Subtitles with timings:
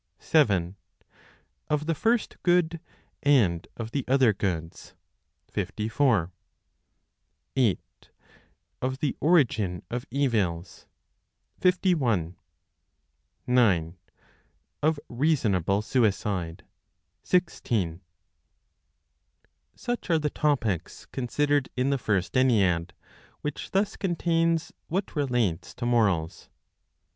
[0.17, 0.75] 7.
[1.69, 2.79] Of the First Good,
[3.21, 4.95] and of the Other Goods,
[5.51, 6.31] 54.
[7.55, 8.09] 8.
[8.81, 10.87] Of the Origin of Evils,
[11.59, 12.35] 51.
[13.45, 13.97] 9.
[14.81, 16.65] Of (Reasonable) Suicide,
[17.21, 18.01] 16.
[19.75, 22.89] Such are the topics considered in the First Ennead;
[23.41, 26.49] which thus contains what relates to morals.